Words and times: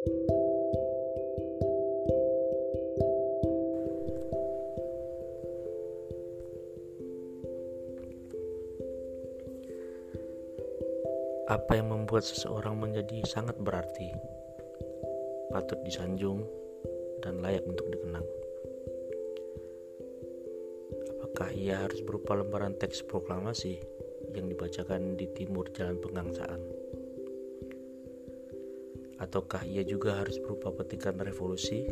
Apa 0.00 0.16
yang 11.76 11.92
membuat 11.92 12.24
seseorang 12.24 12.80
menjadi 12.80 13.20
sangat 13.28 13.60
berarti, 13.60 14.08
patut 15.52 15.76
disanjung, 15.84 16.48
dan 17.20 17.44
layak 17.44 17.68
untuk 17.68 17.92
dikenang? 17.92 18.24
Apakah 21.20 21.52
ia 21.52 21.84
harus 21.84 22.00
berupa 22.00 22.40
lembaran 22.40 22.72
teks 22.80 23.04
proklamasi 23.04 23.76
yang 24.32 24.48
dibacakan 24.48 25.20
di 25.20 25.28
timur 25.36 25.68
jalan 25.76 26.00
pengangsaan? 26.00 26.79
Ataukah 29.20 29.68
ia 29.68 29.84
juga 29.84 30.16
harus 30.16 30.40
berupa 30.40 30.72
petikan 30.72 31.20
revolusi, 31.20 31.84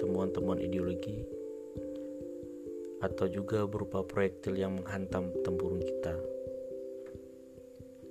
temuan-temuan 0.00 0.58
ideologi, 0.58 1.20
atau 3.04 3.28
juga 3.28 3.68
berupa 3.68 4.00
proyektil 4.00 4.56
yang 4.56 4.80
menghantam 4.80 5.28
tempurung 5.44 5.84
kita? 5.84 6.16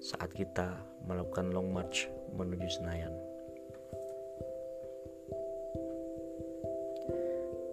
saat 0.04 0.36
kita 0.36 0.84
melakukan 1.08 1.56
long 1.56 1.72
march 1.72 2.12
menuju 2.36 2.68
Senayan. 2.68 3.16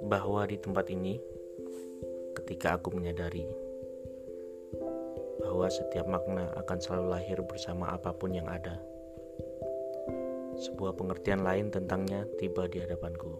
Bahwa 0.06 0.46
di 0.46 0.54
tempat 0.62 0.86
ini, 0.94 1.18
ketika 2.38 2.78
aku 2.78 2.94
menyadari 2.94 3.42
bahwa 5.42 5.66
setiap 5.66 6.06
makna 6.06 6.54
akan 6.54 6.78
selalu 6.78 7.06
lahir 7.18 7.38
bersama 7.42 7.90
apa 7.90 8.14
pun 8.14 8.30
yang 8.30 8.46
ada, 8.46 8.78
sebuah 10.60 10.92
pengertian 10.92 11.40
lain 11.40 11.72
tentangnya 11.72 12.28
tiba 12.36 12.68
di 12.68 12.84
hadapanku. 12.84 13.32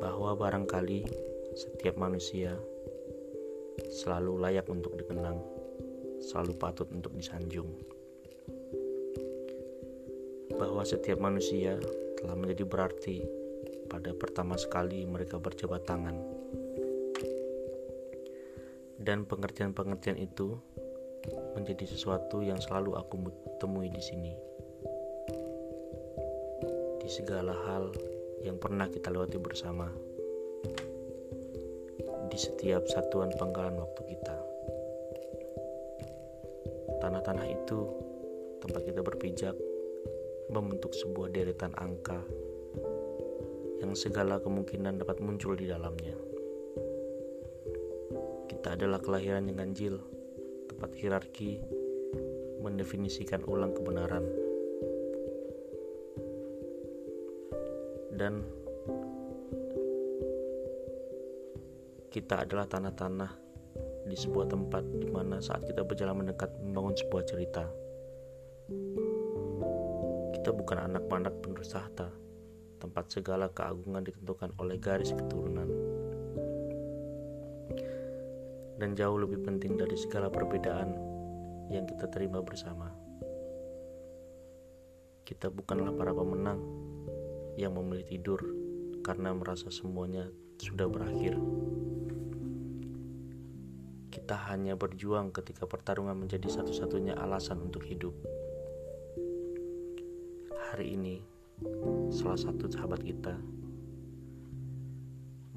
Bahwa 0.00 0.32
barangkali 0.32 1.04
setiap 1.52 2.00
manusia 2.00 2.56
selalu 3.92 4.40
layak 4.40 4.64
untuk 4.72 4.96
dikenang 4.96 5.36
selalu 6.24 6.56
patut 6.56 6.88
untuk 6.90 7.12
disanjung. 7.14 7.68
Bahwa 10.56 10.82
setiap 10.82 11.20
manusia 11.22 11.78
telah 12.18 12.34
menjadi 12.34 12.64
berarti 12.66 13.22
pada 13.86 14.10
pertama 14.16 14.58
sekali 14.58 15.06
mereka 15.06 15.38
berjabat 15.38 15.84
tangan. 15.86 16.16
Dan 18.98 19.24
pengertian-pengertian 19.24 20.18
itu 20.18 20.58
menjadi 21.54 21.86
sesuatu 21.86 22.42
yang 22.42 22.58
selalu 22.58 22.98
aku 22.98 23.30
temui 23.62 23.88
di 23.88 24.02
sini. 24.02 24.47
Di 27.08 27.24
segala 27.24 27.56
hal 27.64 27.88
yang 28.44 28.60
pernah 28.60 28.84
kita 28.84 29.08
lewati 29.08 29.40
bersama. 29.40 29.88
Di 32.28 32.36
setiap 32.36 32.84
satuan 32.84 33.32
penggalan 33.32 33.80
waktu 33.80 34.12
kita 34.12 34.36
tanah-tanah 37.00 37.48
itu 37.48 37.80
tempat 38.60 38.84
kita 38.84 39.00
berpijak 39.00 39.56
membentuk 40.52 40.92
sebuah 40.92 41.32
deretan 41.32 41.72
angka 41.80 42.20
yang 43.80 43.96
segala 43.96 44.36
kemungkinan 44.44 45.00
dapat 45.00 45.24
muncul 45.24 45.56
di 45.56 45.64
dalamnya. 45.64 46.12
Kita 48.52 48.76
adalah 48.76 49.00
kelahiran 49.00 49.48
yang 49.48 49.64
ganjil, 49.64 49.96
tempat 50.68 50.92
hierarki 50.92 51.56
mendefinisikan 52.60 53.48
ulang 53.48 53.72
kebenaran. 53.72 54.47
Dan 58.18 58.42
kita 62.10 62.42
adalah 62.42 62.66
tanah-tanah 62.66 63.30
di 64.10 64.16
sebuah 64.18 64.50
tempat 64.50 64.82
di 64.98 65.06
mana 65.06 65.38
saat 65.38 65.62
kita 65.62 65.86
berjalan 65.86 66.26
mendekat 66.26 66.50
membangun 66.58 66.98
sebuah 66.98 67.22
cerita. 67.22 67.62
Kita 70.34 70.50
bukan 70.50 70.90
anak-anak 70.90 71.34
penerus 71.38 71.70
tahta, 71.70 72.10
tempat 72.82 73.06
segala 73.06 73.54
keagungan 73.54 74.02
ditentukan 74.02 74.50
oleh 74.58 74.82
garis 74.82 75.14
keturunan. 75.14 75.70
Dan 78.82 78.98
jauh 78.98 79.18
lebih 79.18 79.46
penting 79.46 79.78
dari 79.78 79.94
segala 79.94 80.26
perbedaan 80.26 80.90
yang 81.70 81.86
kita 81.86 82.10
terima 82.10 82.42
bersama. 82.42 82.90
Kita 85.22 85.54
bukanlah 85.54 85.94
para 85.94 86.10
pemenang 86.10 86.87
yang 87.58 87.74
memilih 87.74 88.06
tidur 88.06 88.38
karena 89.02 89.34
merasa 89.34 89.66
semuanya 89.74 90.30
sudah 90.62 90.86
berakhir. 90.86 91.34
Kita 94.14 94.38
hanya 94.54 94.78
berjuang 94.78 95.34
ketika 95.34 95.66
pertarungan 95.66 96.14
menjadi 96.14 96.46
satu-satunya 96.46 97.18
alasan 97.18 97.58
untuk 97.66 97.82
hidup. 97.82 98.14
Hari 100.70 100.94
ini, 100.94 101.18
salah 102.14 102.38
satu 102.38 102.70
sahabat 102.70 103.02
kita 103.02 103.34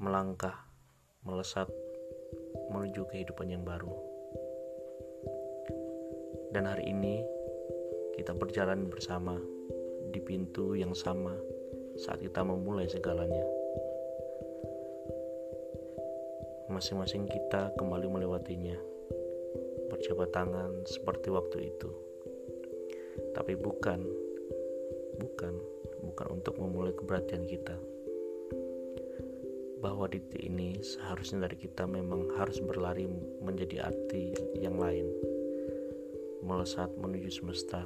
melangkah, 0.02 0.66
melesat 1.22 1.70
menuju 2.74 3.06
kehidupan 3.14 3.46
yang 3.46 3.62
baru. 3.62 3.94
Dan 6.50 6.66
hari 6.66 6.90
ini, 6.90 7.22
kita 8.18 8.34
berjalan 8.34 8.90
bersama 8.90 9.38
di 10.10 10.20
pintu 10.20 10.74
yang 10.74 10.92
sama 10.92 11.32
saat 11.96 12.20
kita 12.20 12.44
memulai 12.44 12.88
segalanya. 12.88 13.62
masing-masing 16.72 17.28
kita 17.28 17.68
kembali 17.76 18.08
melewatinya, 18.08 18.74
berjabat 19.92 20.32
tangan 20.32 20.72
seperti 20.88 21.28
waktu 21.28 21.68
itu. 21.68 21.90
Tapi 23.36 23.52
bukan, 23.60 24.00
bukan, 25.20 25.54
bukan 26.00 26.26
untuk 26.32 26.56
memulai 26.56 26.96
keberhatian 26.96 27.44
kita. 27.44 27.76
Bahwa 29.84 30.08
titik 30.08 30.40
ini 30.40 30.80
seharusnya 30.80 31.44
dari 31.44 31.60
kita 31.60 31.84
memang 31.84 32.32
harus 32.40 32.56
berlari 32.64 33.04
menjadi 33.44 33.92
arti 33.92 34.32
yang 34.56 34.80
lain. 34.80 35.12
Melesat 36.40 36.88
menuju 36.96 37.30
semesta 37.30 37.84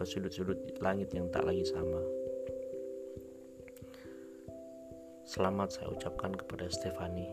ke 0.00 0.04
sudut-sudut 0.08 0.58
langit 0.80 1.12
yang 1.12 1.28
tak 1.28 1.44
lagi 1.44 1.62
sama. 1.68 2.21
Selamat 5.32 5.72
saya 5.72 5.88
ucapkan 5.88 6.36
kepada 6.36 6.68
Stefani 6.68 7.32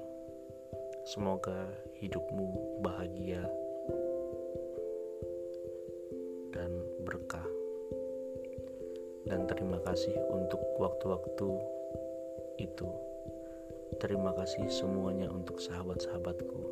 Semoga 1.04 1.68
hidupmu 2.00 2.80
bahagia 2.80 3.44
dan 6.56 6.80
berkah. 7.04 7.44
Dan 9.28 9.52
terima 9.52 9.84
kasih 9.84 10.16
untuk 10.32 10.64
waktu-waktu 10.80 11.50
itu. 12.64 12.88
Terima 14.00 14.32
kasih 14.32 14.72
semuanya 14.72 15.28
untuk 15.28 15.59
sahabat-sahabatku. 15.59 16.72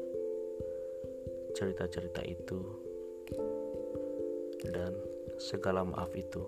Cerita-cerita 1.59 2.23
itu 2.23 2.63
dan 4.63 4.95
segala 5.35 5.83
maaf 5.83 6.15
itu. 6.15 6.47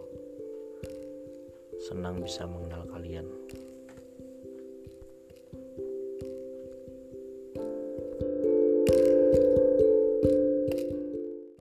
Senang 1.84 2.24
bisa 2.24 2.48
mengenal 2.48 2.88
kalian. 2.88 3.28